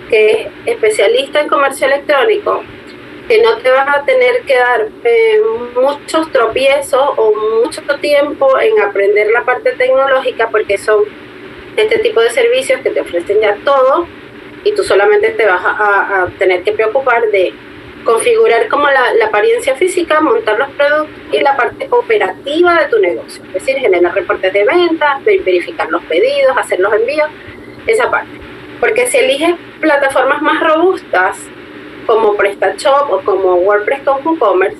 [0.08, 2.62] que es especialista en comercio electrónico,
[3.28, 5.40] que no te vas a tener que dar eh,
[5.74, 11.04] muchos tropiezos o mucho tiempo en aprender la parte tecnológica porque son
[11.76, 14.06] este tipo de servicios que te ofrecen ya todo
[14.64, 17.52] y tú solamente te vas a, tener que preocupar de
[18.04, 22.98] configurar como la, la, apariencia física, montar los productos y la parte operativa de tu
[23.00, 27.28] negocio, es decir, generar reportes de ventas, verificar los pedidos, hacer los envíos,
[27.86, 28.30] esa parte.
[28.78, 31.48] Porque si eliges plataformas más robustas,
[32.06, 34.78] como PrestaShop o como WordPress con WooCommerce,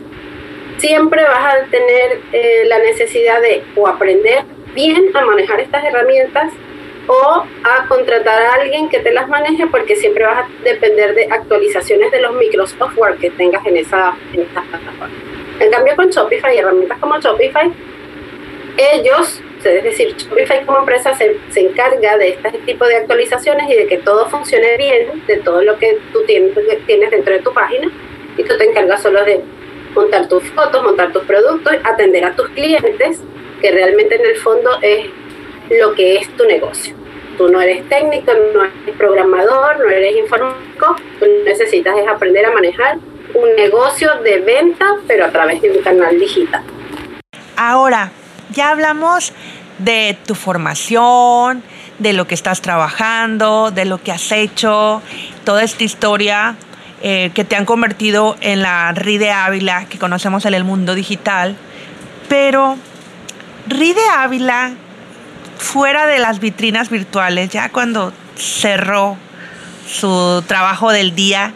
[0.79, 6.53] siempre vas a tener eh, la necesidad de o aprender bien a manejar estas herramientas
[7.09, 11.27] o a contratar a alguien que te las maneje porque siempre vas a depender de
[11.31, 15.11] actualizaciones de los microsoftware que tengas en, esa, en estas plataformas.
[15.61, 17.73] En cambio con Shopify y herramientas como Shopify,
[18.77, 23.75] ellos es decir, Shopify como empresa se, se, encarga de este tipo de actualizaciones y
[23.75, 26.55] de que todo funcione bien, de todo lo que tú tienes,
[26.87, 27.91] tienes dentro de tu página,
[28.37, 29.41] y tú te encargas solo de
[29.95, 33.21] montar tus fotos, montar tus productos, atender a tus clientes,
[33.61, 35.07] que realmente en el fondo es
[35.71, 36.95] lo que es tu negocio.
[37.39, 42.53] Tú no eres técnico, no eres programador, no eres informático, tú necesitas es aprender a
[42.53, 42.99] manejar
[43.35, 46.63] un negocio de venta, pero a través de un canal digital.
[47.57, 48.11] Ahora,
[48.57, 49.33] ya hablamos
[49.79, 51.63] de tu formación,
[51.99, 55.03] de lo que estás trabajando, de lo que has hecho,
[55.45, 56.57] toda esta historia
[57.03, 61.57] eh, que te han convertido en la Ride Ávila que conocemos en el mundo digital.
[62.29, 62.77] Pero
[63.69, 64.73] Ride Ávila,
[65.59, 69.17] fuera de las vitrinas virtuales, ya cuando cerró
[69.87, 71.53] su trabajo del día,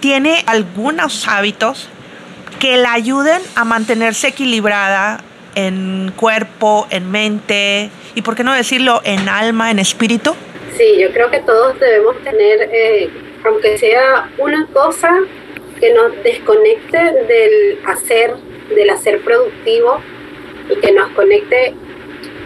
[0.00, 1.88] tiene algunos hábitos
[2.58, 5.20] que la ayuden a mantenerse equilibrada
[5.54, 10.34] en cuerpo, en mente y, por qué no decirlo, en alma, en espíritu?
[10.76, 13.10] Sí, yo creo que todos debemos tener, eh,
[13.44, 15.10] aunque sea una cosa
[15.78, 18.34] que nos desconecte del hacer,
[18.74, 20.00] del hacer productivo
[20.70, 21.74] y que nos conecte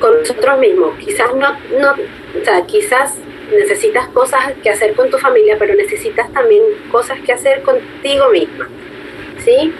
[0.01, 0.97] con nosotros mismos.
[0.99, 3.15] Quizás no, no, o sea, quizás
[3.51, 8.69] necesitas cosas que hacer con tu familia, pero necesitas también cosas que hacer contigo misma.
[9.45, 9.73] ¿Sí?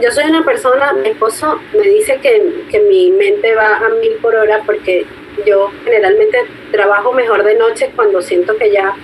[0.00, 4.12] Yo soy una persona, mi esposo me dice que, que mi mente va a mil
[4.20, 5.06] por hora porque
[5.46, 8.94] yo generalmente trabajo mejor de noche cuando siento que ya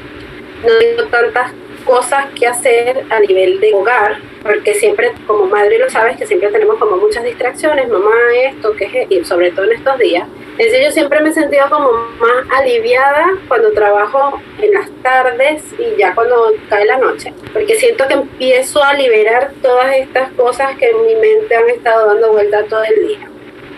[0.62, 1.52] no tengo tantas
[1.88, 6.50] cosas que hacer a nivel de hogar, porque siempre, como madre lo sabes, que siempre
[6.50, 8.12] tenemos como muchas distracciones, mamá
[8.44, 10.28] esto, que es, y sobre todo en estos días.
[10.58, 15.98] Entonces yo siempre me he sentido como más aliviada cuando trabajo en las tardes y
[15.98, 20.90] ya cuando cae la noche, porque siento que empiezo a liberar todas estas cosas que
[20.90, 23.30] en mi mente han estado dando vuelta todo el día.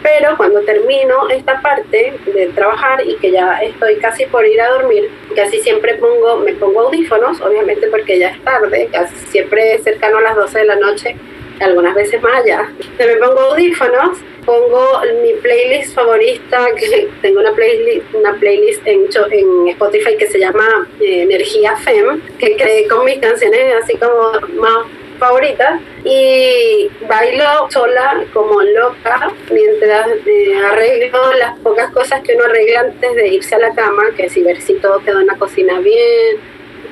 [0.02, 4.70] Pero cuando termino esta parte de trabajar y que ya estoy casi por ir a
[4.70, 10.18] dormir, casi siempre pongo, me pongo audífonos, obviamente porque ya es tarde, casi siempre cercano
[10.18, 11.16] a las 12 de la noche,
[11.60, 12.70] algunas veces más allá.
[12.98, 19.68] me pongo audífonos, pongo mi playlist favorita, que tengo una playlist, una playlist en, en
[19.68, 24.86] Spotify que se llama eh, Energía Fem, que creé con mis canciones así como más
[25.20, 32.80] favorita y bailo sola como loca mientras eh, arreglo las pocas cosas que uno arregla
[32.80, 35.78] antes de irse a la cama, que si ver si todo quedó en la cocina
[35.78, 36.38] bien,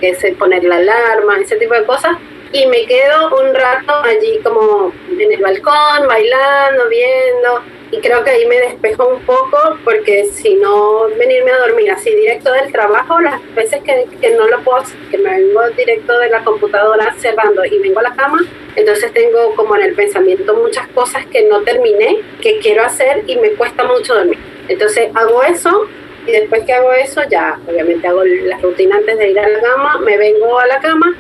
[0.01, 2.17] que es poner la alarma, ese tipo de cosas.
[2.53, 8.31] Y me quedo un rato allí como en el balcón, bailando, viendo, y creo que
[8.31, 13.19] ahí me despejo un poco porque si no venirme a dormir así directo del trabajo,
[13.21, 17.65] las veces que, que no lo puedo, que me vengo directo de la computadora cerrando
[17.65, 18.41] y vengo a la cama,
[18.77, 23.37] entonces tengo como en el pensamiento muchas cosas que no terminé, que quiero hacer y
[23.37, 24.39] me cuesta mucho dormir.
[24.69, 25.89] Entonces hago eso
[26.27, 29.61] y después que hago eso ya obviamente hago la rutina antes de ir a la
[29.61, 31.17] cama, me vengo a la cama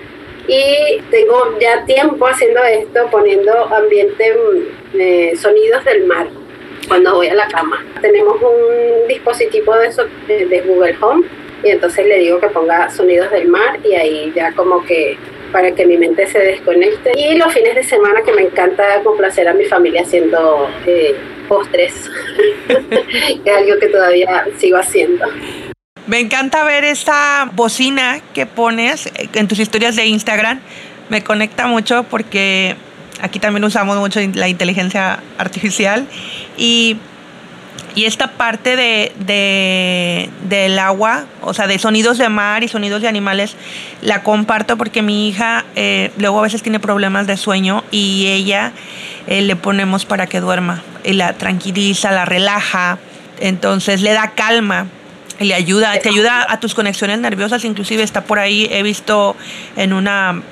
[0.46, 6.26] y tengo ya tiempo haciendo esto, poniendo ambiente, mm, eh, sonidos del mar
[6.88, 7.84] cuando voy a la cama.
[8.00, 11.26] Tenemos un dispositivo de, eso, de, Google Home
[11.62, 15.16] y entonces le digo que ponga sonidos del mar y ahí ya como que
[15.52, 17.12] para que mi mente se desconecte.
[17.16, 21.16] Y los fines de semana que me encanta complacer a mi familia haciendo eh,
[21.48, 21.94] postres,
[22.68, 25.26] es algo que todavía sigo haciendo.
[26.06, 30.60] Me encanta ver esta bocina que pones en tus historias de Instagram.
[31.10, 32.76] Me conecta mucho porque
[33.20, 36.06] aquí también usamos mucho la inteligencia artificial
[36.56, 36.96] y
[37.94, 43.02] Y esta parte de, de, del agua, o sea, de sonidos de mar y sonidos
[43.02, 43.56] de animales,
[44.02, 48.72] la comparto porque mi hija eh, luego a veces tiene problemas de sueño y ella
[49.26, 50.82] eh, le ponemos para que duerma.
[51.02, 52.98] Y la tranquiliza, la relaja,
[53.40, 54.86] entonces le da calma
[55.40, 59.36] le ayuda, te ayuda a tus conexiones nerviosas, inclusive está por ahí, he visto
[59.76, 60.42] en una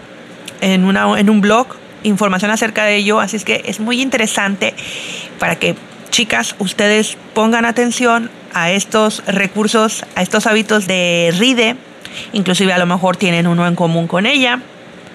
[0.61, 1.67] en una en un blog
[2.03, 4.75] información acerca de ello, así es que es muy interesante
[5.39, 5.77] para que
[6.11, 11.77] chicas, ustedes pongan atención a estos recursos, a estos hábitos de Ride,
[12.33, 14.61] inclusive a lo mejor tienen uno en común con ella.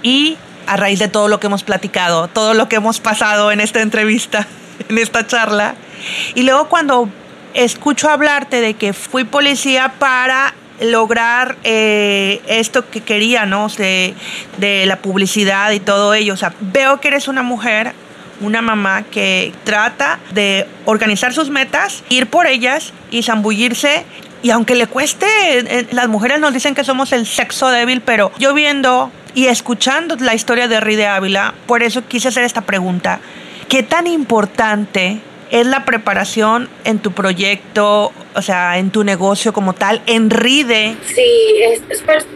[0.03, 3.61] Y a raíz de todo lo que hemos platicado, todo lo que hemos pasado en
[3.61, 4.47] esta entrevista,
[4.89, 5.73] en esta charla,
[6.35, 7.09] y luego cuando
[7.55, 13.67] escucho hablarte de que fui policía para lograr eh, esto que quería, ¿no?
[13.69, 14.13] De,
[14.57, 16.33] de la publicidad y todo ello.
[16.33, 17.93] O sea, veo que eres una mujer
[18.41, 24.05] una mamá que trata de organizar sus metas, ir por ellas y zambullirse.
[24.43, 28.31] Y aunque le cueste, eh, las mujeres nos dicen que somos el sexo débil, pero
[28.39, 33.19] yo viendo y escuchando la historia de Ride Ávila, por eso quise hacer esta pregunta.
[33.69, 39.73] ¿Qué tan importante es la preparación en tu proyecto, o sea, en tu negocio como
[39.73, 40.95] tal, en RIDE.
[41.03, 41.81] Sí, es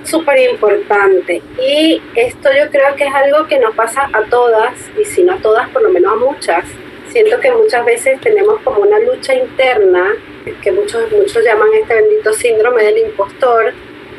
[0.04, 1.41] súper importante.
[1.58, 5.34] Y esto yo creo que es algo que nos pasa a todas, y si no
[5.34, 6.65] a todas, por lo menos a muchas.
[7.08, 10.12] Siento que muchas veces tenemos como una lucha interna,
[10.62, 13.73] que muchos, muchos llaman este bendito síndrome del impostor,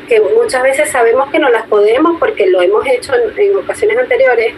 [0.09, 4.55] que muchas veces sabemos que no las podemos porque lo hemos hecho en ocasiones anteriores,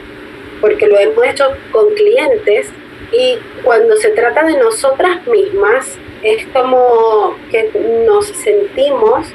[0.61, 2.67] porque lo hemos hecho con clientes
[3.11, 7.71] y cuando se trata de nosotras mismas, es como que
[8.05, 9.27] nos sentimos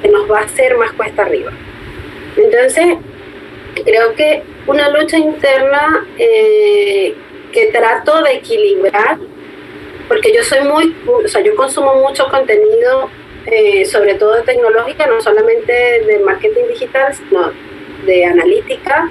[0.00, 1.52] que nos va a hacer más cuesta arriba.
[2.36, 2.96] Entonces,
[3.84, 7.14] creo que una lucha interna eh,
[7.52, 9.18] que trato de equilibrar,
[10.08, 13.08] porque yo soy muy, o sea, yo consumo mucho contenido,
[13.46, 17.52] eh, sobre todo de tecnológica, no solamente de marketing digital, sino
[18.06, 19.10] de analítica,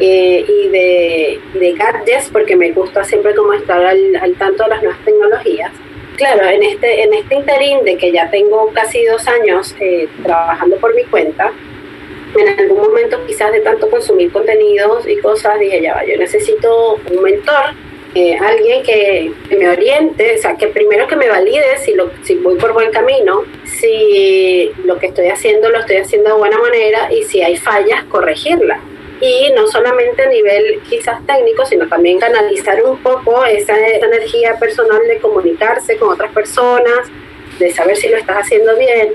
[0.00, 4.70] eh, y de, de, gadgets, porque me gusta siempre como estar al, al, tanto de
[4.70, 5.70] las nuevas tecnologías.
[6.16, 10.76] Claro, en este, en este interín de que ya tengo casi dos años eh, trabajando
[10.76, 11.52] por mi cuenta,
[12.34, 16.98] en algún momento quizás de tanto consumir contenidos y cosas, dije, ya va, yo necesito
[17.10, 17.74] un mentor,
[18.14, 22.36] eh, alguien que, me oriente, o sea, que primero que me valide si, lo, si
[22.36, 27.12] voy por buen camino, si lo que estoy haciendo lo estoy haciendo de buena manera
[27.12, 28.80] y si hay fallas, corregirlas
[29.20, 35.06] y no solamente a nivel quizás técnico, sino también canalizar un poco esa, energía personal
[35.06, 37.08] de comunicarse con otras personas,
[37.58, 39.12] de saber si lo estás haciendo bien.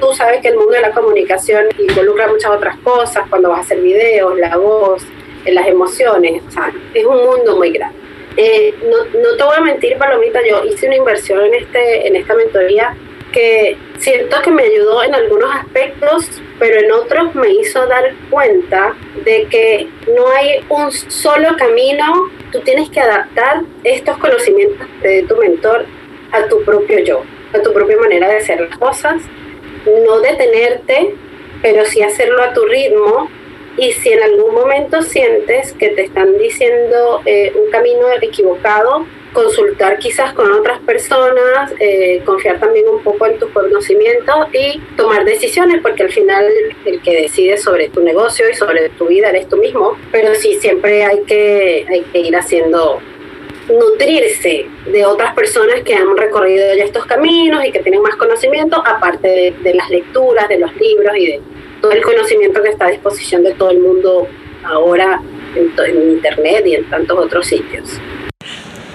[0.00, 3.62] Tú sabes que el mundo de la comunicación involucra muchas otras cosas, cuando vas a
[3.62, 5.02] hacer videos, la voz,
[5.44, 7.98] las emociones, o sea, es un mundo muy grande.
[8.36, 12.14] Eh, no, no te voy a mentir, Palomita, yo hice una inversión en, este, en
[12.14, 12.96] esta mentoría
[13.32, 18.94] que siento que me ayudó en algunos aspectos, pero en otros me hizo dar cuenta
[19.24, 25.36] de que no hay un solo camino, tú tienes que adaptar estos conocimientos de tu
[25.36, 25.86] mentor
[26.32, 27.22] a tu propio yo,
[27.54, 29.22] a tu propia manera de hacer las cosas,
[29.86, 31.14] no detenerte,
[31.62, 33.30] pero sí hacerlo a tu ritmo.
[33.76, 39.98] Y si en algún momento sientes que te están diciendo eh, un camino equivocado, consultar
[39.98, 45.80] quizás con otras personas, eh, confiar también un poco en tus conocimientos y tomar decisiones,
[45.82, 46.44] porque al final
[46.84, 50.58] el que decide sobre tu negocio y sobre tu vida eres tú mismo, pero sí
[50.60, 53.00] siempre hay que, hay que ir haciendo
[53.68, 58.82] nutrirse de otras personas que han recorrido ya estos caminos y que tienen más conocimiento,
[58.84, 61.40] aparte de, las lecturas, de los libros y de
[61.80, 64.26] todo el conocimiento que está a disposición de todo el mundo
[64.64, 65.20] ahora
[65.54, 68.00] en Internet y en tantos otros sitios.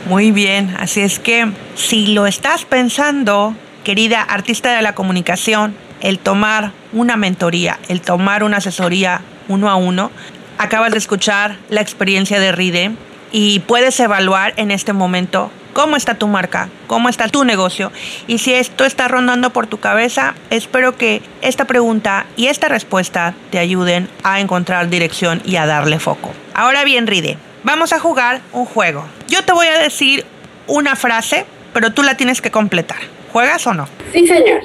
[0.05, 6.19] Muy bien, así es que si lo estás pensando, querida artista de la comunicación, el
[6.19, 10.11] tomar una mentoría, el tomar una asesoría uno a uno,
[10.57, 12.91] acabas de escuchar la experiencia de Ride
[13.31, 17.89] y puedes evaluar en este momento cómo está tu marca, cómo está tu negocio.
[18.27, 23.35] Y si esto está rondando por tu cabeza, espero que esta pregunta y esta respuesta
[23.51, 26.33] te ayuden a encontrar dirección y a darle foco.
[26.53, 29.05] Ahora bien, Ride, vamos a jugar un juego.
[29.27, 30.25] Yo te voy a decir
[30.67, 32.99] una frase, pero tú la tienes que completar.
[33.31, 33.87] ¿Juegas o no?
[34.11, 34.61] Sí, señor.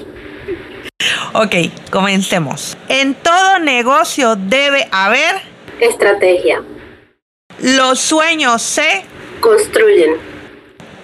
[1.32, 1.54] Ok,
[1.90, 2.76] comencemos.
[2.88, 5.36] En todo negocio debe haber
[5.80, 6.62] estrategia.
[7.60, 9.04] Los sueños se
[9.40, 10.16] construyen.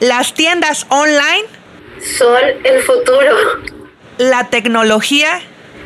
[0.00, 1.44] Las tiendas online
[2.18, 3.36] son el futuro.
[4.18, 5.40] La tecnología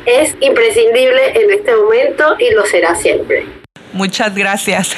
[0.07, 3.58] es imprescindible en este momento y lo será siempre.
[3.93, 4.95] Muchas gracias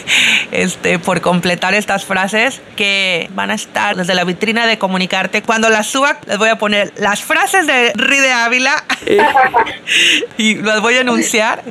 [0.52, 5.42] este, por completar estas frases que van a estar desde la vitrina de comunicarte.
[5.42, 8.84] Cuando las suba, les voy a poner las frases de Ride Ávila
[10.38, 11.62] y las voy a anunciar.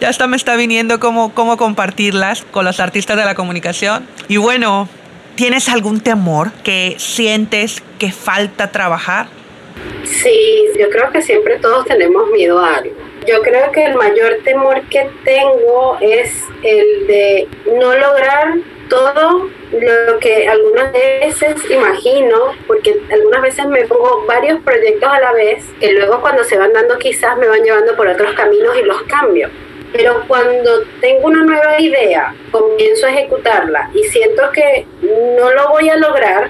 [0.00, 4.06] Ya hasta me está viniendo cómo, cómo compartirlas con los artistas de la comunicación.
[4.28, 4.88] Y bueno,
[5.34, 9.28] ¿tienes algún temor que sientes que falta trabajar?
[10.04, 13.07] Sí, yo creo que siempre todos tenemos miedo a algo.
[13.28, 18.54] Yo creo que el mayor temor que tengo es el de no lograr
[18.88, 25.32] todo lo que algunas veces imagino, porque algunas veces me pongo varios proyectos a la
[25.32, 28.84] vez, que luego cuando se van dando quizás me van llevando por otros caminos y
[28.86, 29.50] los cambio.
[29.92, 34.86] Pero cuando tengo una nueva idea, comienzo a ejecutarla y siento que
[35.36, 36.48] no lo voy a lograr,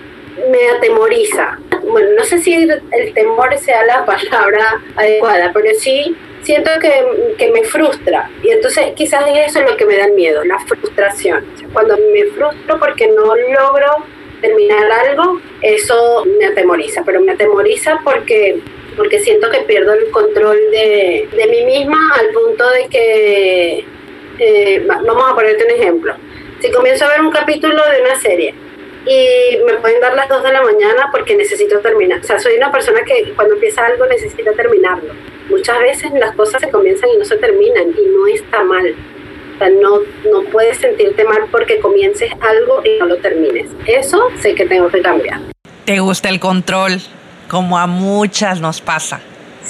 [0.48, 1.58] me atemoriza.
[1.84, 7.50] Bueno, no sé si el, temor sea la palabra adecuada, pero sí siento que, que,
[7.50, 8.30] me frustra.
[8.42, 11.44] Y entonces quizás eso es lo que me da miedo, la frustración.
[11.72, 14.04] cuando me frustro porque no logro
[14.40, 18.60] terminar algo, eso me atemoriza, pero me atemoriza porque
[18.98, 23.84] porque siento que pierdo el control de, de mí misma al punto de que,
[24.40, 26.16] eh, vamos a ponerte un ejemplo,
[26.58, 28.54] si comienzo a ver un capítulo de una serie
[29.06, 32.20] y me pueden dar las 2 de la mañana porque necesito terminar.
[32.20, 35.14] O sea, soy una persona que cuando empieza algo necesita terminarlo.
[35.48, 38.94] Muchas veces las cosas se comienzan y no se terminan y no está mal.
[39.54, 43.68] O sea, no, no puedes sentirte mal porque comiences algo y no lo termines.
[43.86, 45.40] Eso sé que tengo que cambiar.
[45.84, 47.00] ¿Te gusta el control?
[47.48, 49.20] Como a muchas nos pasa.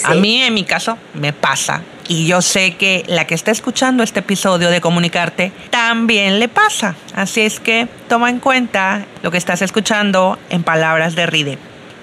[0.05, 1.83] A mí, en mi caso, me pasa.
[2.09, 6.97] Y yo sé que la que está escuchando este episodio de Comunicarte también le pasa.
[7.15, 11.59] Así es que toma en cuenta lo que estás escuchando en palabras de Ride.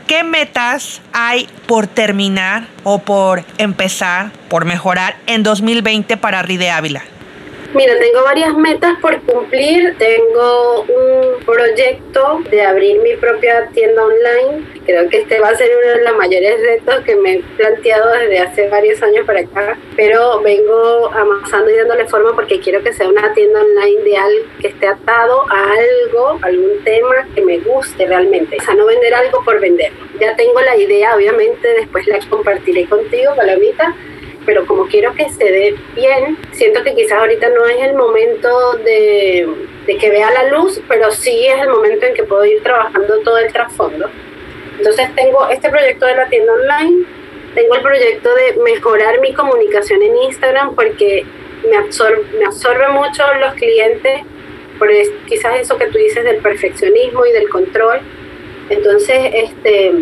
[0.08, 7.02] ¿Qué metas hay por terminar o por empezar, por mejorar en 2020 para Ride Ávila?
[7.76, 9.98] Mira, tengo varias metas por cumplir.
[9.98, 14.66] Tengo un proyecto de abrir mi propia tienda online.
[14.86, 18.14] Creo que este va a ser uno de los mayores retos que me he planteado
[18.14, 22.94] desde hace varios años para acá, pero vengo avanzando y dándole forma porque quiero que
[22.94, 27.58] sea una tienda online de algo que esté atado a algo, algún tema que me
[27.58, 28.56] guste realmente.
[28.58, 30.00] O sea, no vender algo por venderlo.
[30.18, 33.94] Ya tengo la idea, obviamente, después la compartiré contigo, Palomita
[34.46, 38.74] pero como quiero que se dé bien, siento que quizás ahorita no es el momento
[38.84, 39.48] de,
[40.00, 43.38] que vea la luz, pero sí es el momento en que puedo ir trabajando todo
[43.38, 44.10] el trasfondo.
[44.78, 47.06] Entonces tengo este proyecto de la tienda online,
[47.56, 51.26] tengo el proyecto de mejorar mi comunicación en Instagram porque
[51.70, 54.22] me absorbe, me absorbe mucho los clientes
[54.78, 54.90] por
[55.26, 58.02] quizás eso que tú dices del perfeccionismo y del control.
[58.70, 59.94] Entonces, este,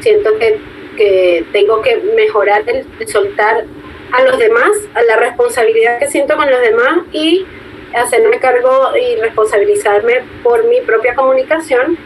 [0.00, 0.58] siento que,
[0.96, 3.66] que tengo que mejorar el soltar
[4.12, 7.44] a los demás, a la responsabilidad que siento con los demás y
[7.94, 11.98] hacerme cargo y responsabilizarme por mi propia comunicación.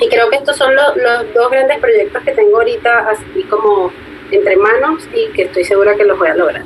[0.00, 3.92] Y creo que estos son los, los dos grandes proyectos que tengo ahorita así como
[4.30, 6.62] entre manos y que estoy segura que los voy a lograr.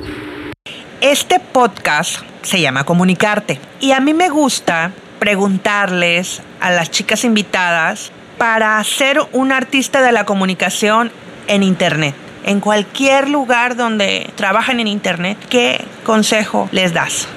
[1.01, 8.11] Este podcast se llama Comunicarte y a mí me gusta preguntarles a las chicas invitadas
[8.37, 11.11] para ser un artista de la comunicación
[11.47, 12.15] en Internet
[12.47, 17.27] en cualquier lugar donde trabajan en Internet, ¿qué consejo les das?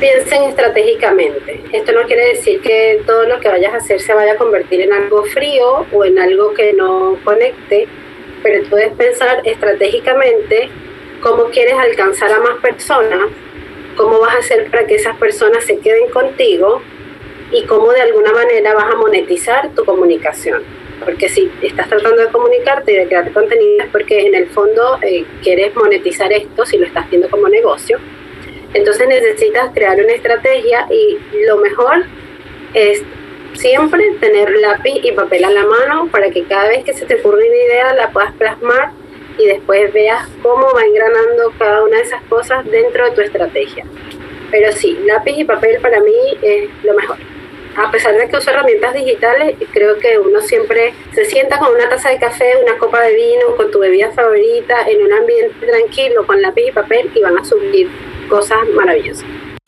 [0.00, 1.62] Piensen estratégicamente.
[1.72, 4.80] Esto no quiere decir que todo lo que vayas a hacer se vaya a convertir
[4.80, 7.86] en algo frío o en algo que no conecte,
[8.42, 10.68] pero tú pensar estratégicamente
[11.20, 13.28] cómo quieres alcanzar a más personas,
[13.96, 16.82] cómo vas a hacer para que esas personas se queden contigo
[17.52, 22.28] y cómo de alguna manera vas a monetizar tu comunicación porque si estás tratando de
[22.28, 26.78] comunicarte y de crear contenido es porque en el fondo eh, quieres monetizar esto si
[26.78, 27.98] lo estás viendo como negocio.
[28.74, 32.04] Entonces necesitas crear una estrategia y lo mejor
[32.74, 33.02] es
[33.54, 37.16] siempre tener lápiz y papel a la mano para que cada vez que se te
[37.16, 38.92] ocurra una idea la puedas plasmar
[39.38, 43.84] y después veas cómo va engranando cada una de esas cosas dentro de tu estrategia.
[44.50, 47.31] Pero sí, lápiz y papel para mí es lo mejor
[47.76, 51.88] a pesar de que uso herramientas digitales, creo que uno siempre se sienta con una
[51.88, 56.26] taza de café, una copa de vino, con tu bebida favorita, en un ambiente tranquilo,
[56.26, 57.88] con lápiz y papel, y van a surgir
[58.28, 59.24] cosas maravillosas.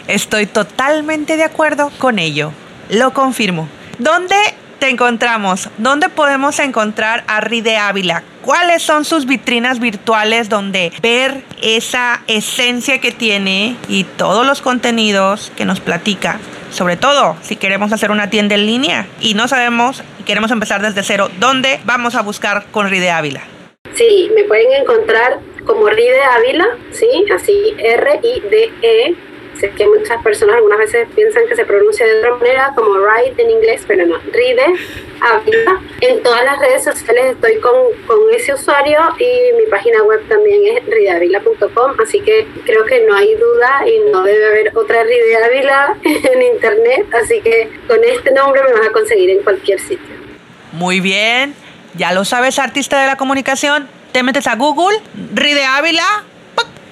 [0.06, 2.52] Estoy totalmente de acuerdo con ello.
[2.90, 3.68] Lo confirmo.
[3.98, 4.36] ¿Dónde
[4.78, 5.70] te encontramos?
[5.78, 8.22] ¿Dónde podemos encontrar a Ride Ávila?
[8.42, 15.50] ¿Cuáles son sus vitrinas virtuales donde ver esa esencia que tiene y todos los contenidos
[15.56, 16.38] que nos platica?
[16.74, 20.82] Sobre todo si queremos hacer una tienda en línea y no sabemos y queremos empezar
[20.82, 23.42] desde cero, ¿dónde vamos a buscar con Ride Ávila?
[23.94, 29.14] Sí, me pueden encontrar como Ride Ávila, sí, así R-I-D-E
[29.58, 33.34] Sé que muchas personas algunas veces piensan que se pronuncia de otra manera, como ride
[33.38, 34.64] en inglés, pero no, Ride
[35.20, 35.80] Ávila.
[36.00, 37.72] En todas las redes sociales estoy con,
[38.06, 43.14] con ese usuario y mi página web también es rideavila.com, así que creo que no
[43.14, 48.32] hay duda y no debe haber otra Ride Ávila en internet, así que con este
[48.32, 50.14] nombre me vas a conseguir en cualquier sitio.
[50.72, 51.54] Muy bien,
[51.94, 54.98] ya lo sabes, artista de la comunicación, te metes a Google,
[55.34, 56.24] Ride Ávila.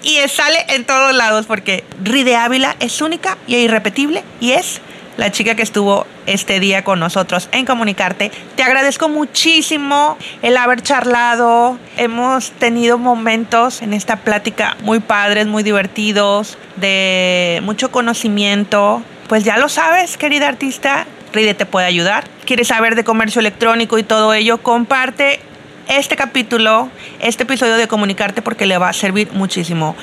[0.03, 4.81] Y sale en todos lados porque Ride Ávila es única y irrepetible y es
[5.17, 8.31] la chica que estuvo este día con nosotros en Comunicarte.
[8.57, 11.79] Te agradezco muchísimo el haber charlado.
[11.97, 19.03] Hemos tenido momentos en esta plática muy padres, muy divertidos, de mucho conocimiento.
[19.29, 22.25] Pues ya lo sabes, querida artista, Ride te puede ayudar.
[22.45, 24.59] ¿Quieres saber de comercio electrónico y todo ello?
[24.59, 25.41] Comparte
[25.89, 26.89] este capítulo,
[27.21, 29.97] este episodio de Comunicarte porque le va a servir muchísimo